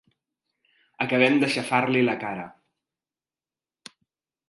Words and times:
Acabem 1.05 1.37
d'aixafar-li 1.45 2.03
la 2.09 2.17
cara! 2.25 2.49